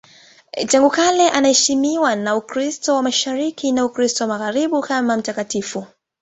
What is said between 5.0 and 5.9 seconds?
mtakatifu.